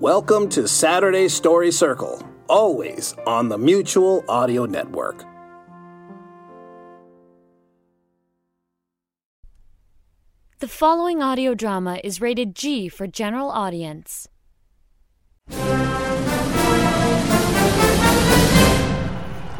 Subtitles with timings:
[0.00, 5.26] Welcome to Saturday Story Circle, always on the Mutual Audio Network.
[10.60, 14.26] The following audio drama is rated G for general audience.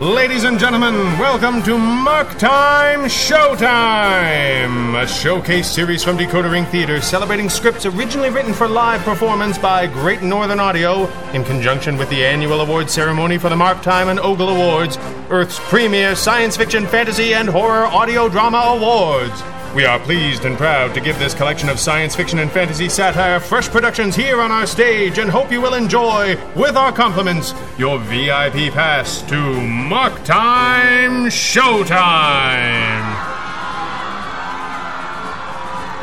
[0.00, 7.02] Ladies and gentlemen, welcome to Mark Time Showtime, a showcase series from Decoder Ring Theater
[7.02, 12.24] celebrating scripts originally written for live performance by Great Northern Audio in conjunction with the
[12.24, 14.96] annual award ceremony for the Mark Time and Ogle Awards,
[15.28, 19.42] Earth's premier science fiction, fantasy, and horror audio drama awards.
[19.74, 23.38] We are pleased and proud to give this collection of science fiction and fantasy satire
[23.38, 28.00] fresh productions here on our stage and hope you will enjoy, with our compliments, your
[28.00, 33.06] VIP pass to Mark Time Showtime.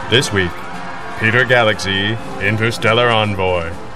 [0.09, 0.52] This week,
[1.20, 3.87] Peter Galaxy, Interstellar Envoy.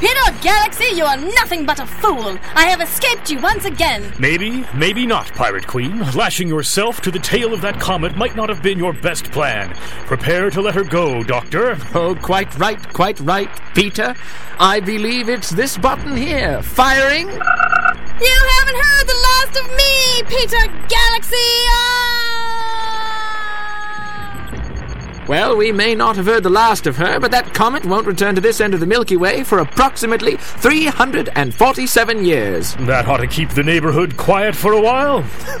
[0.00, 2.38] Peter Galaxy, you are nothing but a fool.
[2.54, 4.10] I have escaped you once again.
[4.18, 5.98] Maybe, maybe not, Pirate Queen.
[6.12, 9.74] Lashing yourself to the tail of that comet might not have been your best plan.
[10.06, 11.76] Prepare to let her go, Doctor.
[11.94, 14.14] Oh, quite right, quite right, Peter.
[14.58, 16.62] I believe it's this button here.
[16.62, 17.28] Firing.
[17.28, 21.36] You haven't heard the last of me, Peter Galaxy.
[21.68, 22.09] Ah!
[25.30, 28.34] Well, we may not have heard the last of her, but that comet won't return
[28.34, 32.74] to this end of the Milky Way for approximately 347 years.
[32.74, 35.20] That ought to keep the neighborhood quiet for a while.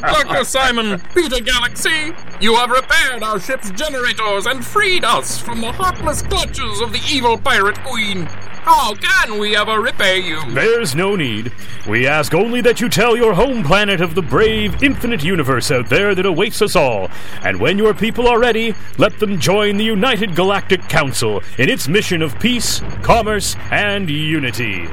[0.00, 0.44] Dr.
[0.44, 6.22] Simon, Peter Galaxy, you have repaired our ship's generators and freed us from the heartless
[6.22, 8.28] clutches of the evil pirate queen.
[8.66, 10.40] How can we ever repay you?
[10.50, 11.52] There's no need.
[11.88, 15.88] We ask only that you tell your home planet of the brave, infinite universe out
[15.88, 17.08] there that awaits us all.
[17.44, 21.86] And when your people are ready, let them join the United Galactic Council in its
[21.86, 24.88] mission of peace, commerce, and unity.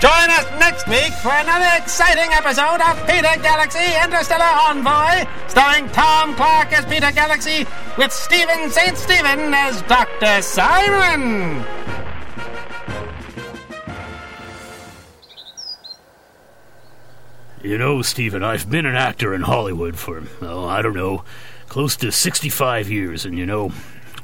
[0.00, 6.34] Join us next week for another exciting episode of Peter Galaxy Interstellar Envoy, starring Tom
[6.34, 7.66] Clark as Peter Galaxy,
[7.98, 8.96] with Stephen St.
[8.96, 10.40] Stephen as Dr.
[10.40, 11.62] Simon.
[17.62, 21.24] You know, Stephen, I've been an actor in Hollywood for, oh, I don't know,
[21.68, 23.70] close to 65 years, and you know,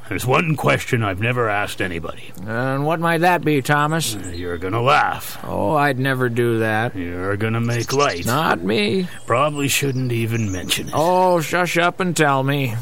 [0.08, 2.32] there's one question I've never asked anybody.
[2.44, 4.14] And what might that be, Thomas?
[4.14, 5.38] You're gonna laugh.
[5.44, 6.96] Oh, I'd never do that.
[6.96, 8.26] You're gonna make light.
[8.26, 9.06] Not me.
[9.26, 10.94] Probably shouldn't even mention it.
[10.96, 12.74] Oh, shush up and tell me.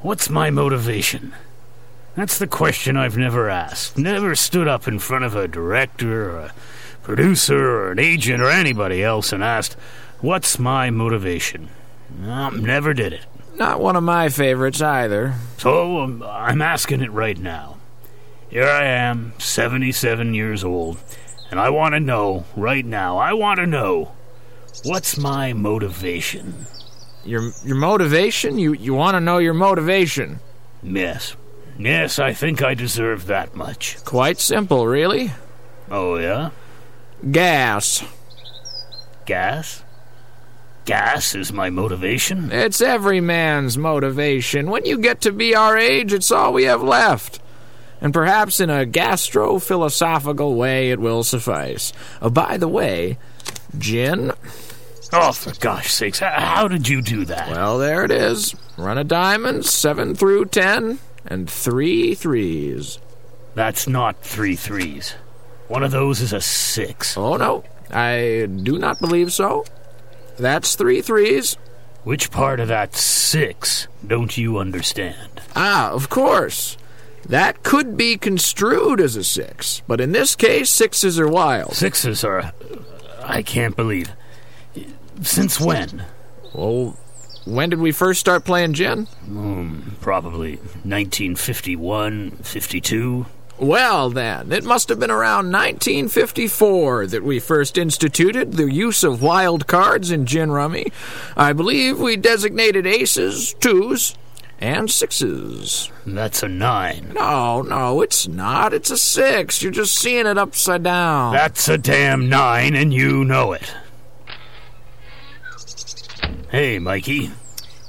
[0.00, 1.34] What's my motivation?
[2.14, 3.98] That's the question I've never asked.
[3.98, 6.54] Never stood up in front of a director or a
[7.02, 9.76] producer or an agent or anybody else and asked,
[10.20, 11.68] What's my motivation?
[12.18, 13.26] No, never did it.
[13.56, 15.34] Not one of my favorites either.
[15.58, 17.76] So um, I'm asking it right now.
[18.48, 20.98] Here I am, 77 years old,
[21.50, 24.12] and I want to know, right now, I want to know,
[24.84, 26.66] what's my motivation?
[27.24, 28.58] Your your motivation?
[28.58, 30.40] You you want to know your motivation?
[30.82, 31.36] Yes.
[31.78, 33.96] Yes, I think I deserve that much.
[34.04, 35.32] Quite simple, really.
[35.90, 36.50] Oh, yeah?
[37.30, 38.04] Gas.
[39.26, 39.83] Gas?
[40.84, 42.52] Gas is my motivation?
[42.52, 44.70] It's every man's motivation.
[44.70, 47.40] When you get to be our age, it's all we have left.
[48.02, 51.92] And perhaps in a gastro philosophical way, it will suffice.
[52.20, 53.16] Oh, by the way,
[53.78, 54.32] gin.
[55.10, 57.50] Oh, for gosh sakes, how did you do that?
[57.50, 58.54] Well, there it is.
[58.76, 62.98] Run of diamonds, seven through ten, and three threes.
[63.54, 65.14] That's not three threes.
[65.68, 67.16] One of those is a six.
[67.16, 67.64] Oh, no.
[67.90, 69.64] I do not believe so.
[70.38, 71.56] That's three threes.
[72.02, 75.40] Which part of that six don't you understand?
[75.56, 76.76] Ah, of course.
[77.26, 81.74] That could be construed as a six, but in this case, sixes are wild.
[81.74, 82.52] Sixes are.
[83.22, 84.12] I can't believe.
[85.22, 86.04] Since when?
[86.52, 86.98] Well,
[87.46, 89.06] when did we first start playing gin?
[89.06, 93.26] Hmm, probably 1951, 52.
[93.58, 99.22] Well, then, it must have been around 1954 that we first instituted the use of
[99.22, 100.86] wild cards in gin rummy.
[101.36, 104.16] I believe we designated aces, twos,
[104.60, 105.92] and sixes.
[106.04, 107.12] That's a nine.
[107.14, 108.74] No, no, it's not.
[108.74, 109.62] It's a six.
[109.62, 111.32] You're just seeing it upside down.
[111.32, 113.72] That's a damn nine, and you know it.
[116.50, 117.30] Hey, Mikey.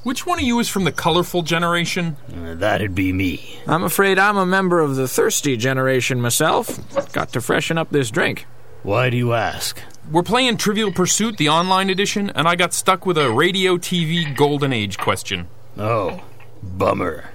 [0.05, 2.15] Which one of you is from the colorful generation?
[2.31, 3.59] Uh, that'd be me.
[3.65, 6.77] I'm afraid I'm a member of the thirsty generation myself.
[7.11, 8.45] Got to freshen up this drink.
[8.83, 9.81] Why do you ask?
[10.11, 14.37] We're playing Trivial Pursuit, the online edition, and I got stuck with a radio TV
[14.37, 15.47] golden age question.
[15.75, 16.21] Oh,
[16.61, 17.31] bummer.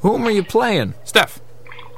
[0.00, 0.92] Whom are you playing?
[1.04, 1.40] Steph,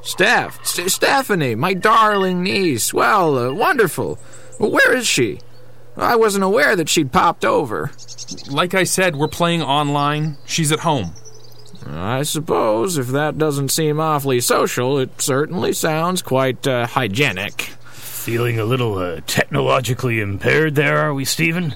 [0.03, 0.65] Steph.
[0.65, 2.93] St- Stephanie, my darling niece.
[2.93, 4.19] Well, uh, wonderful.
[4.57, 5.41] Well, where is she?
[5.97, 7.91] I wasn't aware that she'd popped over.
[8.49, 10.37] like I said, we're playing online.
[10.45, 11.13] She's at home.
[11.89, 17.61] I suppose if that doesn't seem awfully social, it certainly sounds quite uh, hygienic.
[17.91, 21.75] Feeling a little uh, technologically impaired there, are we, Stephen?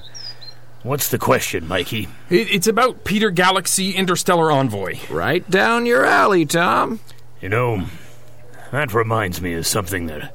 [0.82, 2.08] What's the question, Mikey?
[2.28, 4.98] It, it's about Peter Galaxy Interstellar Envoy.
[5.10, 7.00] Right down your alley, Tom.
[7.40, 7.86] You know,
[8.70, 10.34] that reminds me of something that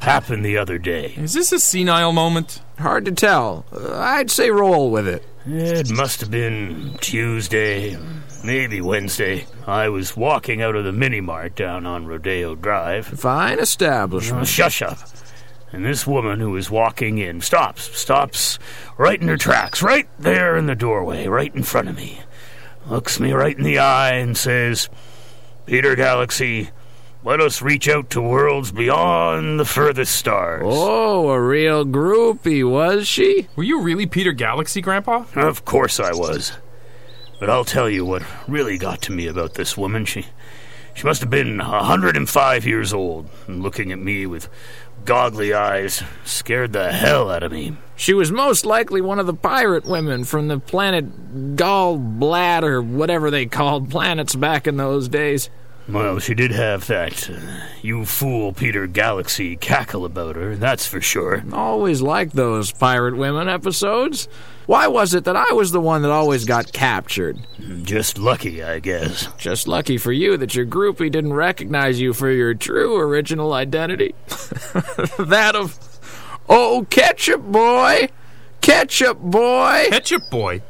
[0.00, 1.14] happened the other day.
[1.16, 2.60] Is this a senile moment?
[2.78, 3.64] Hard to tell.
[3.72, 5.24] Uh, I'd say roll with it.
[5.46, 7.96] It must have been Tuesday,
[8.44, 9.46] maybe Wednesday.
[9.66, 13.06] I was walking out of the mini mart down on Rodeo Drive.
[13.06, 14.42] Fine establishment.
[14.42, 14.98] Oh, shush up.
[15.72, 18.58] And this woman who was walking in stops, stops
[18.96, 22.20] right in her tracks, right there in the doorway, right in front of me.
[22.88, 24.88] Looks me right in the eye and says,
[25.66, 26.70] Peter Galaxy,
[27.26, 30.62] let us reach out to worlds beyond the furthest stars.
[30.64, 33.48] Oh, a real groupie, was she?
[33.56, 35.24] Were you really Peter Galaxy, Grandpa?
[35.34, 36.52] Of course I was.
[37.40, 40.04] But I'll tell you what really got to me about this woman.
[40.04, 40.26] She
[40.94, 44.48] she must have been a 105 years old, and looking at me with
[45.04, 47.76] goggly eyes scared the hell out of me.
[47.96, 53.32] She was most likely one of the pirate women from the planet Gallblad or whatever
[53.32, 55.50] they called planets back in those days.
[55.88, 57.38] Well, she did have that uh,
[57.80, 61.44] you fool Peter Galaxy cackle about her, that's for sure.
[61.52, 64.28] Always liked those pirate women episodes.
[64.66, 67.38] Why was it that I was the one that always got captured?
[67.84, 69.28] Just lucky, I guess.
[69.38, 74.12] Just lucky for you that your groupie didn't recognize you for your true original identity.
[75.20, 75.78] that of,
[76.48, 78.08] oh, Ketchup Boy!
[78.60, 79.86] Ketchup Boy!
[79.90, 80.62] Ketchup Boy.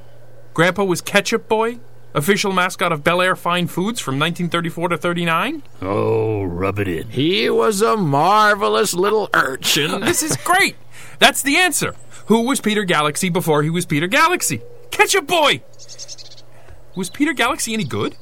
[0.53, 1.79] Grandpa was Ketchup Boy?
[2.17, 5.63] Official mascot of Bel Air Fine Foods from 1934 to 39?
[5.83, 7.11] Oh, rub it in.
[7.11, 10.01] He was a marvelous little urchin.
[10.07, 10.77] This is great!
[11.19, 11.95] That's the answer.
[12.29, 14.63] Who was Peter Galaxy before he was Peter Galaxy?
[14.91, 15.61] Catch Ketchup Boy!
[16.97, 18.17] Was Peter Galaxy any good?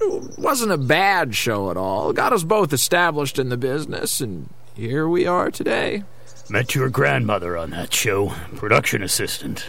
[0.00, 2.12] It wasn't a bad show at all.
[2.12, 6.04] Got us both established in the business, and here we are today.
[6.48, 9.68] Met your grandmother on that show, production assistant.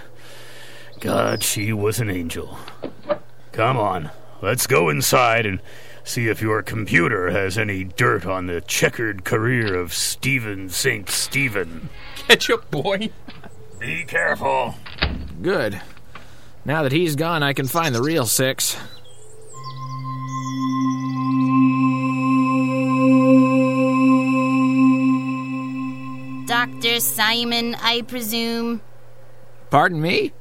[0.99, 2.59] God, she was an angel.
[3.53, 4.09] Come on,
[4.41, 5.59] let's go inside and
[6.03, 11.07] see if your computer has any dirt on the checkered career of Stephen St.
[11.07, 11.89] Stephen.
[12.15, 13.11] Ketchup Boy?
[13.79, 14.73] Be careful.
[15.39, 15.79] Good.
[16.65, 18.75] Now that he's gone, I can find the real six.
[26.47, 26.99] Dr.
[26.99, 28.81] Simon, I presume.
[29.69, 30.33] Pardon me?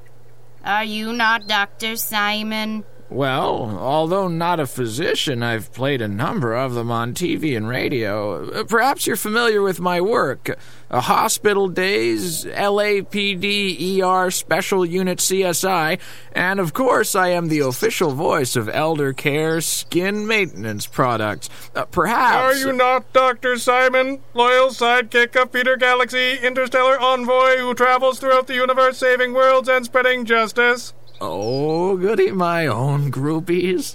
[0.65, 1.97] Are you not Dr.
[1.97, 2.85] Simon?
[3.13, 8.65] Well, although not a physician, I've played a number of them on TV and radio.
[8.65, 10.59] Perhaps you're familiar with my work.
[10.91, 15.99] Hospital Days, LAPD, ER, Special Unit CSI,
[16.33, 21.51] and of course I am the official voice of Elder Care Skin Maintenance Products.
[21.75, 22.57] Uh, perhaps...
[22.57, 23.59] Are you not Dr.
[23.59, 29.69] Simon, loyal sidekick of Peter Galaxy, interstellar envoy who travels throughout the universe saving worlds
[29.69, 30.95] and spreading justice?
[31.25, 33.95] Oh, goody my own groupies.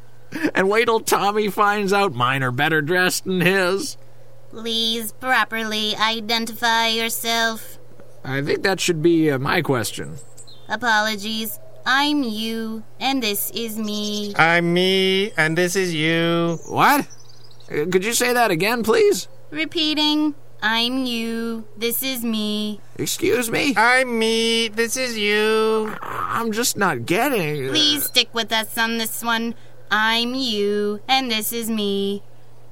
[0.56, 3.98] And wait till Tommy finds out mine are better dressed than his.
[4.50, 7.80] Please properly identify yourself.
[8.24, 10.16] I think that should be uh, my question.
[10.70, 11.60] Apologies.
[11.86, 14.34] I'm you, and this is me.
[14.38, 16.60] I'm me, and this is you.
[16.68, 17.08] What?
[17.70, 19.28] Uh, Could you say that again, please?
[19.52, 20.34] Repeating.
[20.62, 21.66] I'm you.
[21.78, 22.82] This is me.
[22.98, 23.76] Excuse me?
[23.78, 25.96] I'm me, this is you.
[26.02, 27.70] I'm just not getting.
[27.70, 29.56] Please stick with us on this one.
[29.92, 32.24] I'm you, and this is me.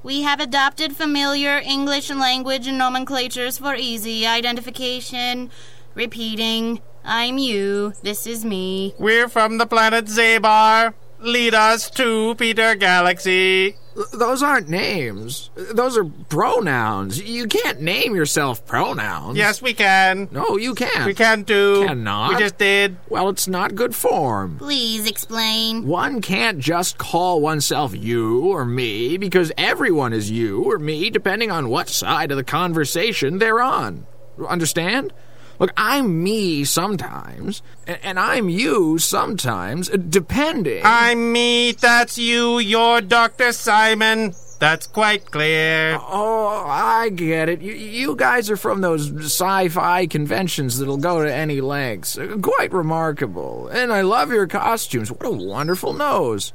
[0.02, 5.50] We have adopted familiar English language nomenclatures for easy identification.
[5.94, 6.80] Repeating.
[7.04, 7.94] I'm you.
[8.02, 8.94] This is me.
[8.98, 10.94] We're from the planet Zabar.
[11.20, 13.76] Lead us to Peter Galaxy.
[13.96, 15.50] Th- Those aren't names.
[15.56, 17.20] Those are pronouns.
[17.22, 19.36] You can't name yourself pronouns.
[19.38, 20.28] Yes, we can.
[20.30, 21.06] No, you can't.
[21.06, 21.86] We can do.
[21.86, 22.28] Cannot.
[22.30, 22.96] We just did.
[23.08, 24.58] Well, it's not good form.
[24.58, 25.86] Please explain.
[25.86, 31.50] One can't just call oneself you or me because everyone is you or me depending
[31.50, 34.06] on what side of the conversation they're on.
[34.46, 35.12] Understand?
[35.58, 40.82] Look, I'm me sometimes, and I'm you sometimes, depending.
[40.84, 41.72] I'm me.
[41.72, 42.58] That's you.
[42.58, 43.52] You're Dr.
[43.52, 44.34] Simon.
[44.58, 45.98] That's quite clear.
[46.00, 47.60] Oh, I get it.
[47.60, 52.16] You, you guys are from those sci fi conventions that'll go to any lengths.
[52.16, 53.68] Uh, Quite remarkable.
[53.68, 55.10] And I love your costumes.
[55.10, 56.54] What a wonderful nose.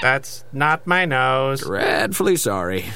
[0.00, 1.60] That's not my nose.
[1.60, 2.86] Dreadfully sorry.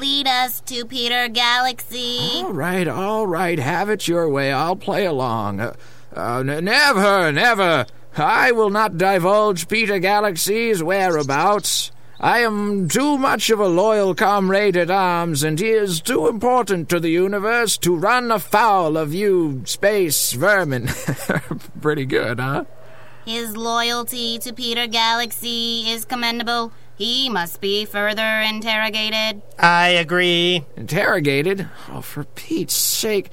[0.00, 2.20] Lead us to Peter Galaxy.
[2.36, 3.58] All right, all right.
[3.58, 4.50] Have it your way.
[4.50, 5.60] I'll play along.
[5.60, 5.74] Uh,
[6.16, 7.84] uh, n- never, never.
[8.16, 11.92] I will not divulge Peter Galaxy's whereabouts.
[12.18, 16.88] I am too much of a loyal comrade at arms, and he is too important
[16.88, 20.88] to the universe to run afoul of you space vermin.
[21.82, 22.64] Pretty good, huh?
[23.26, 26.72] His loyalty to Peter Galaxy is commendable.
[27.00, 29.40] He must be further interrogated.
[29.58, 30.66] I agree.
[30.76, 31.66] Interrogated?
[31.88, 33.30] Oh, for Pete's sake.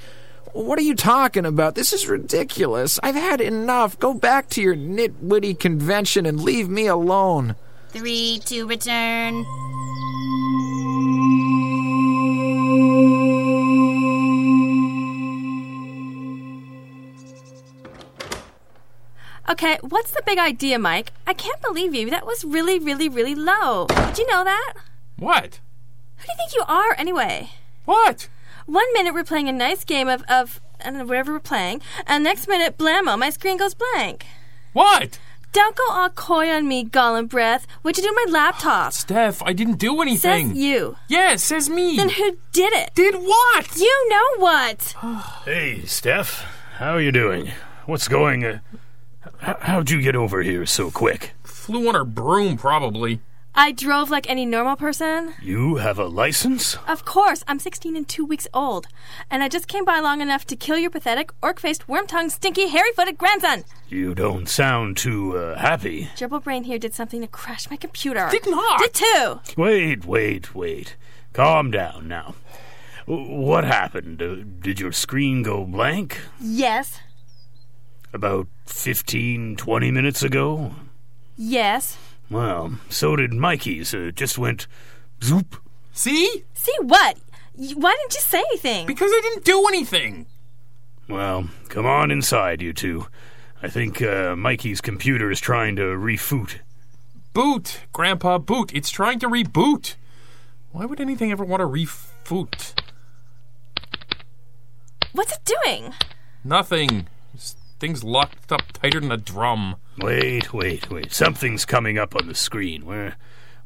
[0.53, 1.75] What are you talking about?
[1.75, 2.97] This is ridiculous.
[3.03, 3.99] I've had enough.
[3.99, 7.57] Go back to your nitwitty convention and leave me alone.
[7.89, 9.45] Three to return.
[19.57, 21.11] Okay, what's the big idea, Mike?
[21.25, 22.11] I can't believe you.
[22.11, 23.87] That was really, really, really low.
[23.87, 24.73] Did you know that?
[25.17, 25.59] What?
[26.17, 27.49] Who do you think you are, anyway?
[27.85, 28.29] What?
[28.67, 31.81] One minute we're playing a nice game of, of I don't know, whatever we're playing,
[32.05, 34.27] and next minute, blammo, my screen goes blank.
[34.73, 35.17] What?
[35.53, 37.65] Don't go all coy on me, Gollum Breath.
[37.81, 38.93] What'd you do to my laptop?
[38.93, 40.49] Steph, I didn't do anything.
[40.49, 40.97] Says you.
[41.07, 41.95] Yes, says me.
[41.95, 42.91] Then who did it?
[42.93, 43.75] Did what?
[43.75, 44.93] You know what?
[45.45, 46.45] Hey, Steph.
[46.75, 47.53] How are you doing?
[47.87, 48.45] What's going...
[48.45, 48.59] Uh,
[49.47, 51.33] h- how'd you get over here so quick?
[51.43, 53.21] Flew on her broom, probably.
[53.55, 55.33] I drove like any normal person.
[55.41, 56.77] You have a license?
[56.87, 58.85] Of course, I'm 16 and two weeks old,
[59.31, 63.17] and I just came by long enough to kill your pathetic, orc-faced, worm-tongued, stinky, hairy-footed
[63.17, 63.63] grandson.
[63.89, 66.09] You don't sound too uh, happy.
[66.15, 68.27] Gerbil Brain here did something to crash my computer.
[68.29, 68.79] Did not.
[68.79, 69.39] Did too.
[69.57, 70.95] Wait, wait, wait.
[71.33, 72.35] Calm down now.
[73.07, 74.21] What happened?
[74.21, 76.19] Uh, did your screen go blank?
[76.39, 76.99] Yes.
[78.17, 80.71] About 15, 20 minutes ago?
[81.37, 81.99] Yes.
[82.31, 83.93] Well, so did Mikey's.
[83.93, 84.65] Uh, just went
[85.23, 85.55] zoop.
[85.93, 86.43] See?
[86.55, 87.19] See what?
[87.53, 88.87] Why didn't you say anything?
[88.87, 90.25] Because I didn't do anything.
[91.07, 93.05] Well, come on inside, you two.
[93.61, 96.61] I think uh, Mikey's computer is trying to refoot.
[97.33, 98.71] Boot, Grandpa, boot.
[98.73, 99.93] It's trying to reboot.
[100.71, 102.81] Why would anything ever want to refoot?
[105.11, 105.93] What's it doing?
[106.43, 107.07] Nothing.
[107.77, 109.75] This thing's locked up tighter than a drum.
[109.99, 111.13] Wait, wait, wait.
[111.13, 112.87] Something's coming up on the screen.
[112.87, 113.17] Where,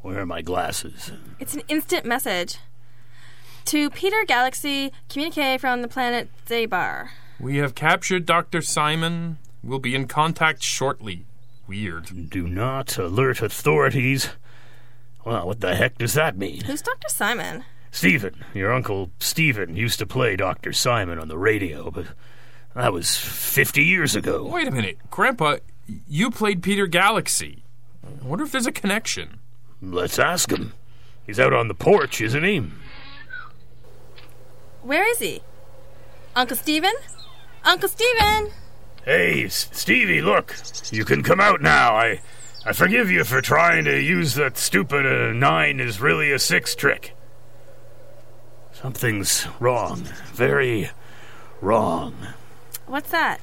[0.02, 1.14] where are my glasses?
[1.40, 2.58] It's an instant message.
[3.66, 7.12] To Peter Galaxy, communique from the planet Zabar.
[7.40, 8.62] We have captured Dr.
[8.62, 9.38] Simon.
[9.64, 11.24] We'll be in contact shortly.
[11.66, 12.30] Weird.
[12.30, 14.32] Do not alert authorities.
[15.24, 16.66] Well, what the heck does that mean?
[16.66, 17.08] Who's Dr.
[17.08, 17.64] Simon?
[17.92, 20.74] Stephen, your uncle Stephen used to play Dr.
[20.74, 22.08] Simon on the radio, but
[22.76, 24.48] that was 50 years ago.
[24.48, 24.98] Wait a minute.
[25.10, 25.58] Grandpa,
[26.08, 27.64] you played Peter Galaxy.
[28.06, 29.40] I wonder if there's a connection.
[29.82, 30.74] Let's ask him.
[31.26, 32.64] He's out on the porch, isn't he?
[34.82, 35.42] Where is he?
[36.36, 36.94] Uncle Stephen?
[37.64, 38.52] Uncle Stephen!
[39.06, 40.56] Hey, S- Stevie, look.
[40.92, 41.96] You can come out now.
[41.96, 42.22] I
[42.66, 46.76] I forgive you for trying to use that stupid uh, nine is really a six
[46.76, 47.16] trick.
[48.72, 50.04] Something's wrong.
[50.34, 50.90] Very
[51.60, 52.16] wrong.
[52.88, 53.40] What's that?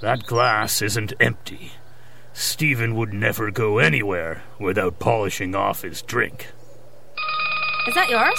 [0.00, 1.72] That glass isn't empty.
[2.32, 6.48] Stephen would never go anywhere without polishing off his drink.
[7.86, 8.38] Is that yours?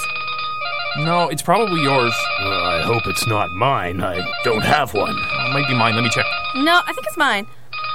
[1.05, 2.13] No, it's probably yours.
[2.41, 4.01] Well, I hope it's not mine.
[4.01, 5.15] I don't have one.
[5.15, 5.95] It might be mine.
[5.95, 6.25] Let me check.
[6.55, 7.47] No, I think it's mine.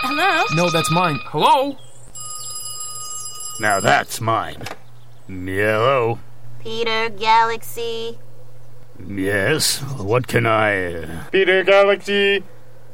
[0.02, 0.44] Hello?
[0.54, 1.18] No, that's mine.
[1.24, 1.76] Hello?
[3.60, 4.62] Now that's mine.
[5.26, 6.18] Hello.
[6.60, 8.18] Peter Galaxy.
[9.06, 9.78] Yes.
[9.98, 10.94] What can I?
[10.94, 11.24] Uh...
[11.30, 12.44] Peter Galaxy,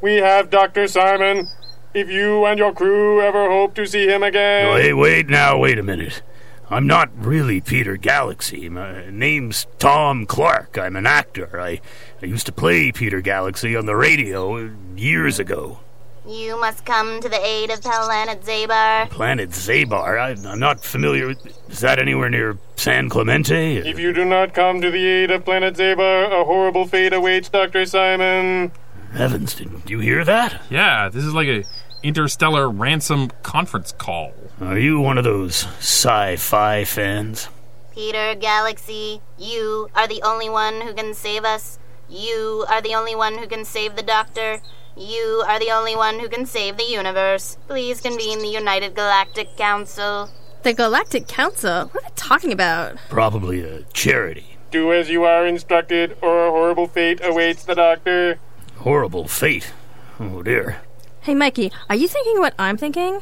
[0.01, 0.87] we have Dr.
[0.87, 1.47] Simon.
[1.93, 4.73] If you and your crew ever hope to see him again.
[4.73, 5.59] Wait, wait now.
[5.59, 6.23] Wait a minute.
[6.69, 8.67] I'm not really Peter Galaxy.
[8.67, 10.75] My name's Tom Clark.
[10.77, 11.61] I'm an actor.
[11.61, 11.81] I,
[12.21, 15.81] I used to play Peter Galaxy on the radio years ago.
[16.25, 19.09] You must come to the aid of Planet Zabar.
[19.09, 20.17] Planet Zabar?
[20.17, 21.69] I, I'm not familiar with.
[21.69, 23.77] Is that anywhere near San Clemente?
[23.77, 27.49] If you do not come to the aid of Planet Zabar, a horrible fate awaits
[27.49, 27.85] Dr.
[27.85, 28.71] Simon.
[29.11, 30.61] Heavens, did you hear that?
[30.69, 31.65] Yeah, this is like a
[32.03, 34.33] interstellar ransom conference call.
[34.61, 37.49] Are you one of those sci fi fans?
[37.91, 41.79] Peter Galaxy, you are the only one who can save us.
[42.09, 44.61] You are the only one who can save the Doctor.
[44.95, 47.57] You are the only one who can save the universe.
[47.67, 50.29] Please convene the United Galactic Council.
[50.61, 51.87] The Galactic Council?
[51.87, 52.97] What are they talking about?
[53.09, 54.57] Probably a charity.
[54.71, 58.39] Do as you are instructed, or a horrible fate awaits the Doctor.
[58.77, 59.71] Horrible fate.
[60.19, 60.77] Oh dear.
[61.21, 63.21] Hey, Mikey, are you thinking what I'm thinking?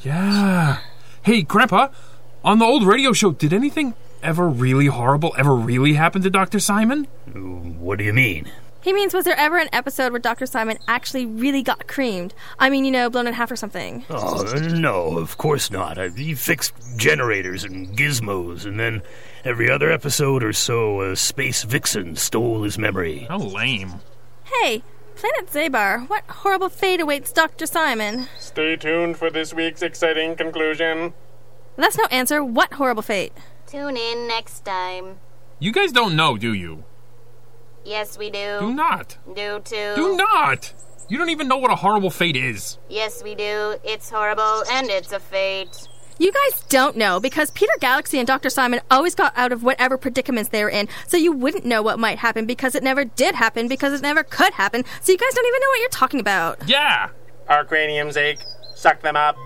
[0.00, 0.78] Yeah.
[1.22, 1.88] Hey, Grandpa,
[2.44, 6.58] on the old radio show, did anything ever really horrible ever really happen to Dr.
[6.58, 7.04] Simon?
[7.32, 8.50] What do you mean?
[8.82, 10.44] He means, was there ever an episode where Dr.
[10.44, 12.34] Simon actually really got creamed?
[12.58, 14.04] I mean, you know, blown in half or something.
[14.10, 14.42] Oh,
[14.74, 15.98] no, of course not.
[15.98, 19.02] I, he fixed generators and gizmos, and then
[19.44, 23.20] every other episode or so, a space vixen stole his memory.
[23.28, 24.00] How lame.
[24.44, 24.82] Hey,
[25.14, 27.66] Planet Zabar, what horrible fate awaits Dr.
[27.66, 28.26] Simon?
[28.36, 31.14] Stay tuned for this week's exciting conclusion.
[31.76, 32.42] That's no answer.
[32.42, 33.32] What horrible fate?
[33.68, 35.20] Tune in next time.
[35.60, 36.84] You guys don't know, do you?
[37.84, 38.58] Yes, we do.
[38.60, 39.16] Do not.
[39.34, 39.92] Do too.
[39.96, 40.72] Do not!
[41.08, 42.78] You don't even know what a horrible fate is.
[42.88, 43.76] Yes, we do.
[43.84, 45.88] It's horrible, and it's a fate.
[46.18, 48.48] You guys don't know because Peter Galaxy and Dr.
[48.48, 51.98] Simon always got out of whatever predicaments they were in, so you wouldn't know what
[51.98, 55.34] might happen because it never did happen because it never could happen, so you guys
[55.34, 56.68] don't even know what you're talking about.
[56.68, 57.08] Yeah!
[57.48, 58.40] Our craniums ache.
[58.74, 59.36] Suck them up.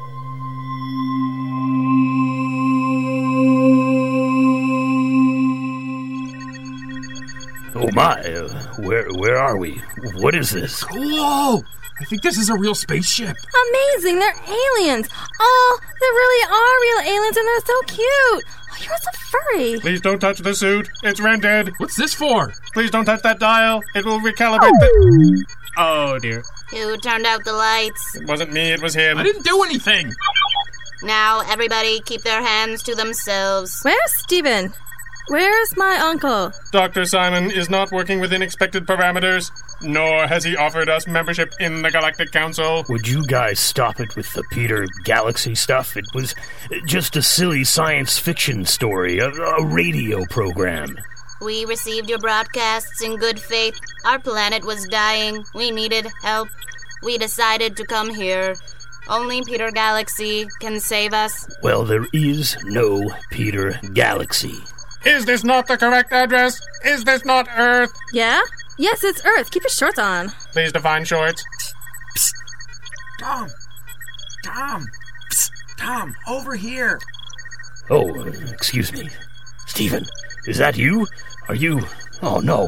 [8.06, 8.48] Oh uh,
[8.78, 9.82] where where are we?
[10.14, 10.84] What is this?
[10.92, 11.64] Whoa!
[12.00, 13.36] I think this is a real spaceship.
[13.68, 15.08] Amazing, they're aliens.
[15.40, 18.44] Oh, they really are real aliens and they're so cute.
[18.70, 19.80] Oh, you're so furry.
[19.80, 20.88] Please don't touch the suit.
[21.02, 21.72] It's rented.
[21.78, 22.52] What's this for?
[22.75, 23.82] Please don't touch that dial.
[23.96, 25.44] It will recalibrate the.
[25.76, 26.44] Oh dear.
[26.70, 28.14] Who turned out the lights?
[28.14, 29.18] It wasn't me, it was him.
[29.18, 30.12] I didn't do anything.
[31.02, 33.80] Now, everybody keep their hands to themselves.
[33.82, 34.72] Where's Steven?
[35.28, 36.52] Where's my uncle?
[36.71, 37.04] Dr.
[37.04, 39.50] Simon is not working within expected parameters,
[39.82, 42.84] nor has he offered us membership in the Galactic Council.
[42.89, 45.97] Would you guys stop it with the Peter Galaxy stuff?
[45.97, 46.34] It was
[46.86, 50.97] just a silly science fiction story, a, a radio program.
[51.43, 53.78] We received your broadcasts in good faith.
[54.04, 55.45] Our planet was dying.
[55.54, 56.49] We needed help.
[57.02, 58.54] We decided to come here.
[59.08, 61.49] Only Peter Galaxy can save us.
[61.62, 64.54] Well, there is no Peter Galaxy.
[65.06, 66.60] Is this not the correct address?
[66.84, 67.92] Is this not Earth?
[68.12, 68.40] Yeah?
[68.78, 69.50] Yes, it's Earth.
[69.50, 70.30] Keep your shorts on.
[70.52, 71.45] Please define shorts.
[72.16, 72.32] Psst.
[73.21, 73.49] Tom!
[74.45, 74.86] Tom!
[75.30, 76.99] Psst, Tom, over here!
[77.88, 79.08] Oh, excuse me.
[79.66, 80.04] Stephen,
[80.47, 81.06] is that you?
[81.49, 81.80] Are you.
[82.23, 82.66] Oh no.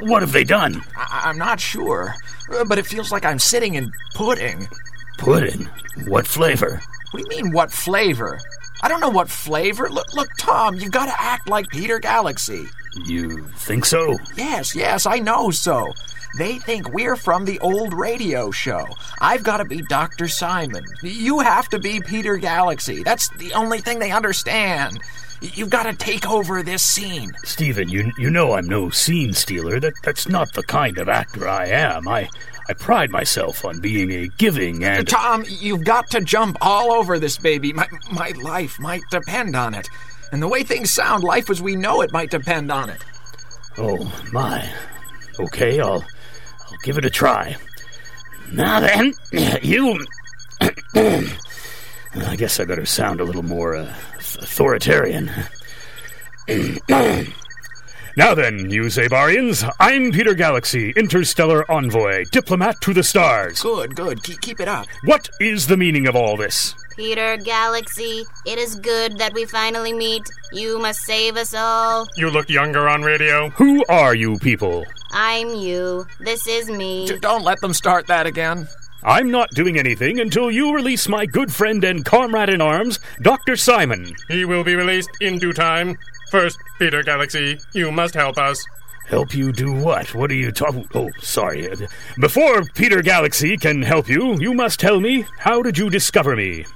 [0.00, 0.82] What have they done?
[0.96, 2.14] I- I'm not sure,
[2.68, 4.68] but it feels like I'm sitting in pudding.
[5.18, 5.68] Pudding?
[6.06, 6.80] What flavor?
[7.10, 8.40] What do you mean, what flavor?
[8.82, 9.88] I don't know what flavor.
[9.88, 12.66] Look, look, Tom, you've got to act like Peter Galaxy.
[13.06, 14.16] You think so?
[14.36, 15.92] Yes, yes, I know so.
[16.36, 18.86] They think we're from the old radio show.
[19.20, 20.26] I've got to be Dr.
[20.26, 20.84] Simon.
[21.02, 23.04] You have to be Peter Galaxy.
[23.04, 24.98] That's the only thing they understand.
[25.40, 27.32] You've got to take over this scene.
[27.44, 29.78] Stephen, you you know I'm no scene stealer.
[29.78, 32.08] That that's not the kind of actor I am.
[32.08, 32.28] I
[32.68, 37.18] I pride myself on being a giving and Tom, you've got to jump all over
[37.18, 37.72] this baby.
[37.72, 39.88] My, my life might depend on it.
[40.32, 43.04] And the way things sound, life as we know it might depend on it.
[43.76, 44.68] Oh my.
[45.38, 46.04] Okay, I'll
[46.70, 47.56] I'll give it a try.
[48.52, 49.12] Now then,
[49.62, 50.04] you
[50.60, 55.30] I guess I better sound a little more uh, authoritarian.
[58.16, 63.60] now then, you Zabarians, I'm Peter Galaxy, interstellar envoy, diplomat to the stars.
[63.60, 64.22] Good, good.
[64.22, 64.86] Keep, keep it up.
[65.04, 66.74] What is the meaning of all this?
[66.96, 70.22] Peter Galaxy, it is good that we finally meet.
[70.52, 72.06] You must save us all.
[72.16, 73.50] You look younger on radio.
[73.50, 74.84] Who are you people?
[75.10, 76.06] I'm you.
[76.20, 77.06] This is me.
[77.06, 78.68] D- don't let them start that again.
[79.02, 83.54] I'm not doing anything until you release my good friend and comrade in arms, Dr.
[83.54, 84.14] Simon.
[84.28, 85.98] He will be released in due time.
[86.34, 88.66] First, Peter Galaxy, you must help us.
[89.06, 90.12] Help you do what?
[90.16, 90.84] What are you talking?
[90.92, 91.72] Oh, sorry.
[92.18, 96.66] Before Peter Galaxy can help you, you must tell me how did you discover me?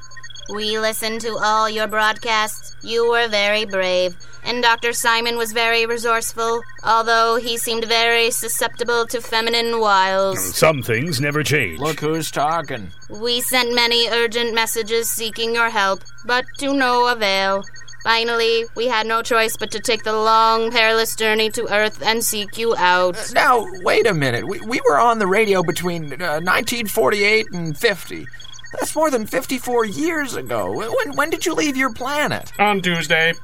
[0.55, 2.77] We listened to all your broadcasts.
[2.85, 4.93] You were very brave, and Dr.
[4.93, 10.55] Simon was very resourceful, although he seemed very susceptible to feminine wiles.
[10.55, 11.81] Some things never change.
[11.81, 12.93] Look who's talking.
[13.11, 17.65] We sent many urgent messages seeking your help, but to no avail.
[18.09, 22.25] Finally, we had no choice but to take the long, perilous journey to Earth and
[22.25, 23.35] seek you out.
[23.35, 24.49] Now, wait a minute.
[24.49, 28.27] We, we were on the radio between uh, 1948 and 50.
[28.73, 30.73] That's more than 54 years ago.
[30.73, 32.51] When, when did you leave your planet?
[32.59, 33.35] On Tuesday.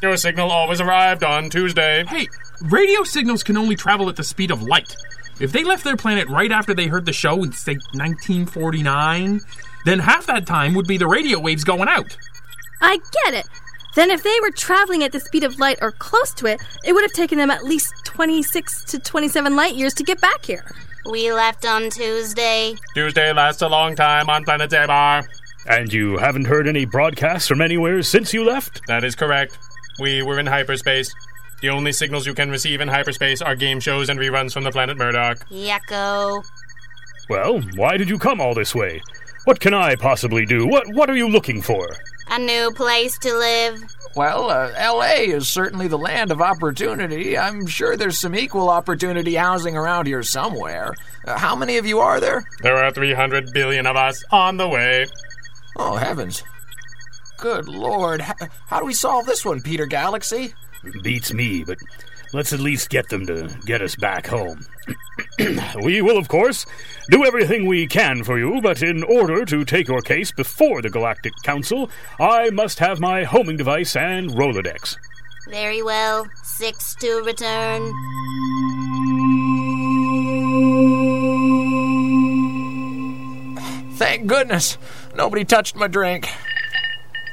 [0.00, 2.06] Your signal always arrived on Tuesday.
[2.06, 2.26] Hey,
[2.62, 4.96] radio signals can only travel at the speed of light.
[5.38, 9.42] If they left their planet right after they heard the show in, say, 1949,
[9.84, 12.16] then half that time would be the radio waves going out.
[12.80, 13.46] I get it.
[13.94, 16.92] Then if they were traveling at the speed of light or close to it, it
[16.92, 20.64] would have taken them at least 26 to 27 light years to get back here.
[21.06, 22.74] We left on Tuesday.
[22.94, 25.24] Tuesday lasts a long time on planet Zabar.
[25.66, 28.82] And you haven't heard any broadcasts from anywhere since you left?
[28.86, 29.58] That is correct.
[29.98, 31.14] We were in hyperspace.
[31.62, 34.70] The only signals you can receive in hyperspace are game shows and reruns from the
[34.70, 35.48] planet Murdoch.
[35.48, 36.44] Yucko.
[37.30, 39.00] Well, why did you come all this way?
[39.44, 40.66] What can I possibly do?
[40.66, 41.88] What what are you looking for?
[42.28, 43.82] A new place to live.
[44.16, 45.28] Well, uh, L.A.
[45.28, 47.36] is certainly the land of opportunity.
[47.36, 50.94] I'm sure there's some equal opportunity housing around here somewhere.
[51.26, 52.44] Uh, how many of you are there?
[52.62, 55.06] There are 300 billion of us on the way.
[55.76, 56.44] Oh, heavens.
[57.38, 58.20] Good lord.
[58.20, 58.34] How,
[58.68, 60.54] how do we solve this one, Peter Galaxy?
[61.02, 61.78] Beats me, but
[62.34, 64.66] let's at least get them to get us back home.
[65.82, 66.66] we will, of course,
[67.08, 70.90] do everything we can for you, but in order to take your case before the
[70.90, 74.96] Galactic Council, I must have my homing device and Rolodex.
[75.48, 76.26] Very well.
[76.42, 77.92] Six to return.
[83.96, 84.76] Thank goodness.
[85.14, 86.28] Nobody touched my drink.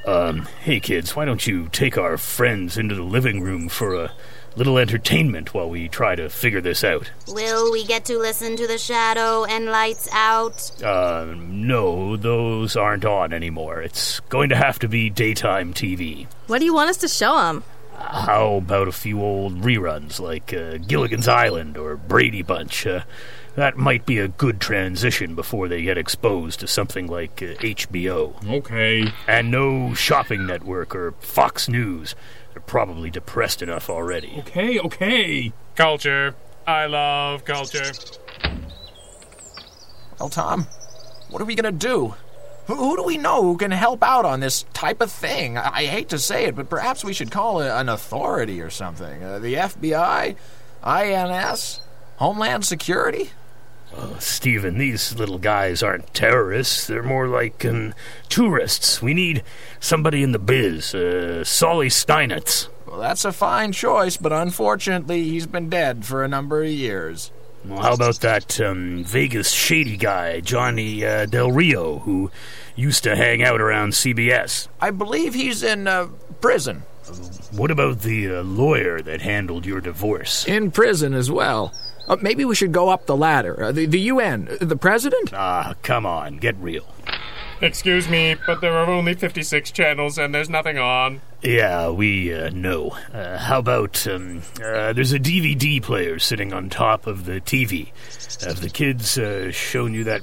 [0.05, 4.11] Um, hey kids, why don't you take our friends into the living room for a
[4.55, 7.09] little entertainment while we try to figure this out?
[7.27, 10.83] Will we get to listen to the shadow and lights out?
[10.83, 13.81] Uh, no, those aren't on anymore.
[13.81, 16.27] It's going to have to be daytime TV.
[16.47, 17.63] What do you want us to show them?
[17.97, 22.87] How about a few old reruns like uh, Gilligan's Island or Brady Bunch?
[22.87, 23.01] Uh,
[23.55, 28.33] that might be a good transition before they get exposed to something like uh, HBO.
[28.49, 29.11] Okay.
[29.27, 32.15] And no shopping network or Fox News.
[32.53, 34.35] They're probably depressed enough already.
[34.39, 35.53] Okay, okay.
[35.75, 36.35] Culture.
[36.67, 37.91] I love culture.
[40.19, 40.67] Well, Tom,
[41.29, 42.13] what are we going to do?
[42.67, 45.57] Who, who do we know who can help out on this type of thing?
[45.57, 48.69] I, I hate to say it, but perhaps we should call a, an authority or
[48.69, 49.23] something.
[49.23, 50.35] Uh, the FBI?
[50.83, 51.81] INS?
[52.17, 53.31] Homeland Security?
[53.93, 56.87] Oh, Stephen, these little guys aren't terrorists.
[56.87, 57.93] They're more like um,
[58.29, 59.01] tourists.
[59.01, 59.43] We need
[59.79, 60.95] somebody in the biz.
[60.95, 62.67] Uh, Solly Steinitz.
[62.87, 67.31] Well, that's a fine choice, but unfortunately, he's been dead for a number of years.
[67.65, 72.31] Well, how about that um, Vegas shady guy, Johnny uh, Del Rio, who
[72.75, 74.67] used to hang out around CBS?
[74.79, 76.07] I believe he's in uh,
[76.39, 76.83] prison.
[77.51, 80.47] What about the uh, lawyer that handled your divorce?
[80.47, 81.73] In prison as well.
[82.07, 83.63] Uh, maybe we should go up the ladder.
[83.63, 85.33] Uh, the, the UN, uh, the president?
[85.33, 86.85] Ah, come on, get real.
[87.61, 91.21] Excuse me, but there are only 56 channels and there's nothing on.
[91.43, 92.97] Yeah, we uh, know.
[93.13, 97.91] Uh, how about um, uh, there's a DVD player sitting on top of the TV.
[98.43, 100.21] Have the kids uh, shown you that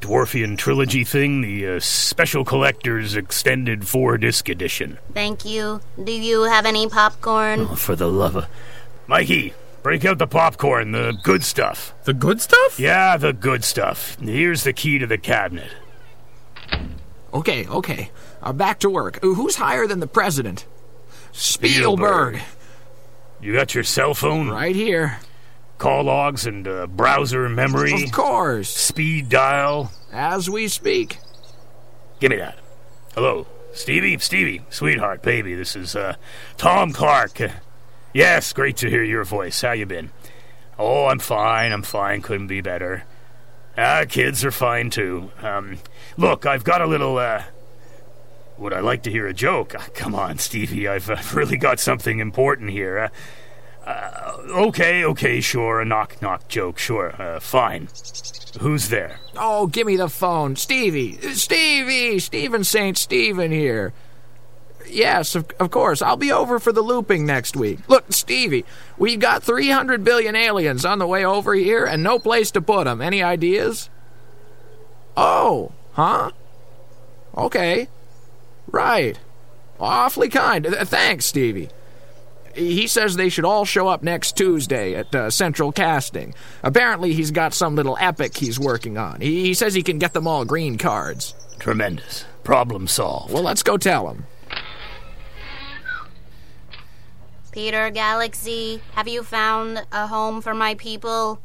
[0.00, 4.98] Dwarfian trilogy thing, the uh, Special Collector's Extended Four Disc Edition?
[5.14, 5.80] Thank you.
[6.02, 7.68] Do you have any popcorn?
[7.70, 8.46] Oh, for the love of
[9.06, 11.94] Mikey, break out the popcorn, the good stuff.
[12.04, 12.78] The good stuff?
[12.78, 14.18] Yeah, the good stuff.
[14.20, 15.70] Here's the key to the cabinet.
[17.32, 18.10] Okay, okay.
[18.42, 19.18] Uh, back to work.
[19.22, 20.66] Uh, Who's higher than the president?
[21.32, 22.40] Spielberg.
[23.40, 24.48] You got your cell phone?
[24.48, 25.18] Right here.
[25.78, 28.04] Call logs and uh, browser memory?
[28.04, 28.68] Of course.
[28.68, 29.92] Speed dial?
[30.12, 31.18] As we speak.
[32.18, 32.58] Give me that.
[33.14, 34.18] Hello, Stevie?
[34.18, 36.16] Stevie, sweetheart, baby, this is uh,
[36.58, 37.40] Tom Clark.
[38.12, 39.60] Yes, great to hear your voice.
[39.62, 40.10] How you been?
[40.78, 42.22] Oh, I'm fine, I'm fine.
[42.22, 43.04] Couldn't be better.
[43.78, 45.30] Ah, kids are fine too.
[45.42, 45.78] Um,
[46.16, 47.18] look, I've got a little.
[47.18, 47.44] Uh,
[48.58, 49.74] would I like to hear a joke?
[49.78, 50.88] Ah, come on, Stevie.
[50.88, 52.98] I've uh, really got something important here.
[52.98, 55.80] Uh, uh, okay, okay, sure.
[55.80, 57.14] A knock knock joke, sure.
[57.20, 57.88] Uh, fine.
[58.60, 59.20] Who's there?
[59.36, 60.56] Oh, give me the phone.
[60.56, 61.18] Stevie.
[61.34, 62.18] Stevie!
[62.18, 62.98] Stephen St.
[62.98, 63.92] Stephen here.
[64.88, 66.02] Yes, of, of course.
[66.02, 67.78] I'll be over for the looping next week.
[67.88, 68.64] Look, Stevie,
[68.98, 72.84] we've got 300 billion aliens on the way over here and no place to put
[72.84, 73.00] them.
[73.00, 73.88] Any ideas?
[75.16, 76.30] Oh, huh?
[77.36, 77.88] Okay.
[78.70, 79.18] Right.
[79.78, 80.64] Awfully kind.
[80.64, 81.68] Th- Thanks, Stevie.
[82.54, 86.34] He says they should all show up next Tuesday at uh, Central Casting.
[86.64, 89.20] Apparently, he's got some little epic he's working on.
[89.20, 91.34] He, he says he can get them all green cards.
[91.60, 92.24] Tremendous.
[92.42, 93.32] Problem solved.
[93.32, 94.26] Well, let's go tell him.
[97.52, 101.40] Peter Galaxy, have you found a home for my people?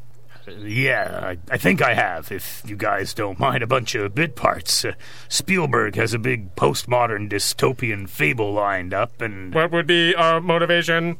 [0.62, 4.36] Yeah, I, I think I have, if you guys don't mind a bunch of bit
[4.36, 4.84] parts.
[4.84, 4.92] Uh,
[5.28, 9.52] Spielberg has a big postmodern dystopian fable lined up, and.
[9.52, 11.18] What would be our motivation?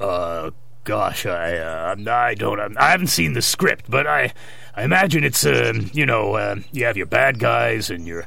[0.00, 0.50] Uh,
[0.82, 4.32] gosh, I, uh, I don't, I haven't seen the script, but I,
[4.74, 8.26] I imagine it's, uh, you know, uh, you have your bad guys and your, your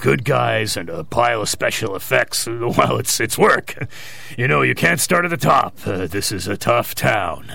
[0.00, 2.46] good guys and a pile of special effects.
[2.74, 3.88] Well, it's, it's work.
[4.36, 5.76] You know, you can't start at the top.
[5.86, 7.52] Uh, this is a tough town.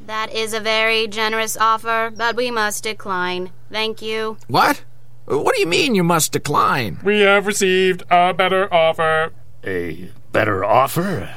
[0.00, 3.52] That is a very generous offer, but we must decline.
[3.70, 4.36] Thank you.
[4.48, 4.84] What?
[5.26, 7.00] What do you mean you must decline?
[7.02, 9.32] We have received a better offer.
[9.64, 11.34] A better offer?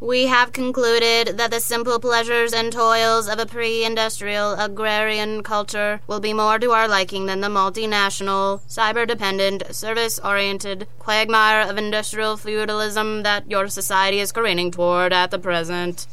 [0.00, 6.00] We have concluded that the simple pleasures and toils of a pre industrial agrarian culture
[6.06, 11.76] will be more to our liking than the multinational, cyber dependent, service oriented quagmire of
[11.76, 16.06] industrial feudalism that your society is careening toward at the present.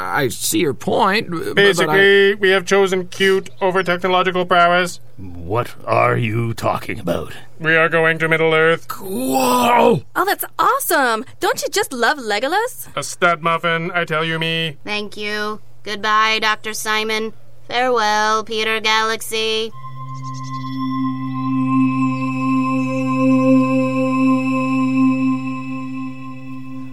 [0.00, 1.28] I see your point.
[1.28, 5.00] but- but Basically, we have chosen cute over technological prowess.
[5.16, 7.32] What are you talking about?
[7.58, 8.86] We are going to Middle Earth.
[9.00, 10.02] Whoa!
[10.14, 11.24] Oh, that's awesome!
[11.40, 12.86] Don't you just love Legolas?
[12.96, 14.76] A stud muffin, I tell you me.
[14.84, 15.60] Thank you.
[15.82, 16.72] Goodbye, Dr.
[16.74, 17.32] Simon.
[17.66, 19.72] Farewell, Peter Galaxy.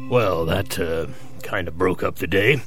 [0.09, 1.07] Well, that, uh,
[1.43, 2.61] kind of broke up the day.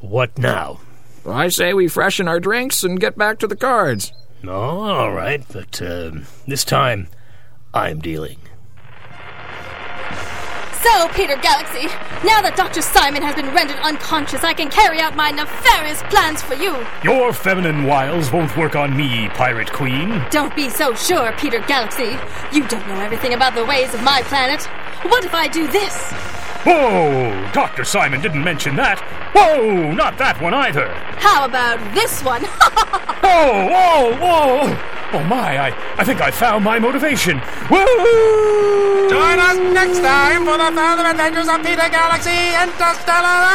[0.00, 0.80] What now?
[1.26, 4.12] I, I say we freshen our drinks and get back to the cards.
[4.44, 6.12] Oh, all right, but, uh,
[6.46, 7.08] this time,
[7.74, 8.38] I'm dealing.
[10.80, 11.88] So, Peter Galaxy,
[12.24, 12.80] now that Dr.
[12.82, 16.76] Simon has been rendered unconscious, I can carry out my nefarious plans for you.
[17.02, 20.24] Your feminine wiles won't work on me, Pirate Queen.
[20.30, 22.16] Don't be so sure, Peter Galaxy.
[22.52, 24.62] You don't know everything about the ways of my planet.
[25.10, 26.37] What if I do this?
[26.68, 27.50] Whoa!
[27.54, 27.82] Dr.
[27.82, 29.00] Simon didn't mention that.
[29.32, 29.90] Whoa!
[29.92, 30.92] Not that one either.
[31.16, 32.44] How about this one?
[33.24, 33.72] Whoa!
[33.72, 34.12] Whoa!
[34.20, 34.76] Whoa!
[35.14, 37.40] Oh my, I, I think I found my motivation.
[37.70, 39.08] Woo!
[39.08, 43.48] Join us next time for the further adventures of Peter Galaxy Interstellar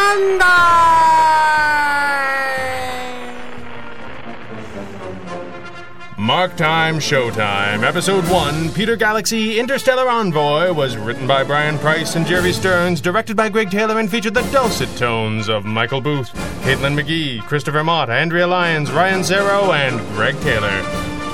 [6.24, 12.26] Mark Time Showtime, Episode 1 Peter Galaxy Interstellar Envoy was written by Brian Price and
[12.26, 16.32] Jerry Stearns, directed by Greg Taylor, and featured the dulcet tones of Michael Booth,
[16.62, 20.82] Caitlin McGee, Christopher Mott, Andrea Lyons, Ryan Zero, and Greg Taylor.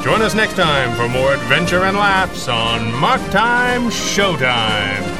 [0.03, 5.18] Join us next time for more adventure and laughs on Mark Time Showtime.